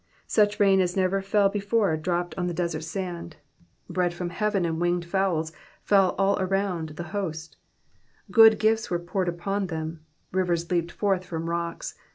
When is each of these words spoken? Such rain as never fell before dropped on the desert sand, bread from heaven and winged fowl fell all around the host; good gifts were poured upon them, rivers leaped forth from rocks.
Such 0.25 0.59
rain 0.59 0.81
as 0.81 0.95
never 0.97 1.21
fell 1.21 1.47
before 1.47 1.95
dropped 1.95 2.33
on 2.35 2.47
the 2.47 2.55
desert 2.55 2.81
sand, 2.83 3.35
bread 3.87 4.15
from 4.15 4.31
heaven 4.31 4.65
and 4.65 4.81
winged 4.81 5.05
fowl 5.05 5.45
fell 5.83 6.15
all 6.17 6.39
around 6.41 6.89
the 6.97 7.03
host; 7.13 7.55
good 8.31 8.57
gifts 8.57 8.89
were 8.89 8.97
poured 8.97 9.29
upon 9.29 9.67
them, 9.67 9.99
rivers 10.31 10.71
leaped 10.71 10.91
forth 10.91 11.23
from 11.23 11.47
rocks. 11.47 11.93